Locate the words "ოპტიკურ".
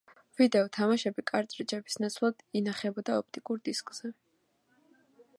3.23-3.61